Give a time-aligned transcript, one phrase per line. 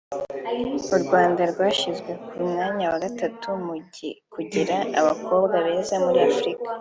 [0.95, 3.75] u Rwanda rwashyizwe ku mwanya wa gatatu mu
[4.33, 6.67] kugira abakobwa beza muri Afurika